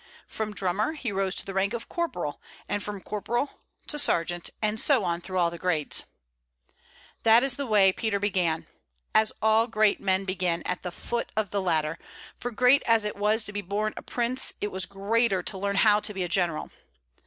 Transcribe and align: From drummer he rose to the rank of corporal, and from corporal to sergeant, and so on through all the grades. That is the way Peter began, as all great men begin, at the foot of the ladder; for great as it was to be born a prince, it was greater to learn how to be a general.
From 0.25 0.55
drummer 0.55 0.93
he 0.93 1.11
rose 1.11 1.35
to 1.35 1.45
the 1.45 1.53
rank 1.53 1.75
of 1.75 1.87
corporal, 1.87 2.41
and 2.67 2.81
from 2.81 3.01
corporal 3.01 3.59
to 3.85 3.99
sergeant, 3.99 4.49
and 4.59 4.79
so 4.79 5.03
on 5.03 5.21
through 5.21 5.37
all 5.37 5.51
the 5.51 5.59
grades. 5.59 6.05
That 7.21 7.43
is 7.43 7.55
the 7.55 7.67
way 7.67 7.91
Peter 7.91 8.17
began, 8.17 8.65
as 9.13 9.31
all 9.43 9.67
great 9.67 10.01
men 10.01 10.25
begin, 10.25 10.63
at 10.63 10.81
the 10.81 10.91
foot 10.91 11.31
of 11.37 11.51
the 11.51 11.61
ladder; 11.61 11.99
for 12.39 12.49
great 12.49 12.81
as 12.87 13.05
it 13.05 13.15
was 13.15 13.43
to 13.43 13.53
be 13.53 13.61
born 13.61 13.93
a 13.95 14.01
prince, 14.01 14.53
it 14.59 14.71
was 14.71 14.87
greater 14.87 15.43
to 15.43 15.57
learn 15.59 15.75
how 15.75 15.99
to 15.99 16.15
be 16.15 16.23
a 16.23 16.27
general. 16.27 16.71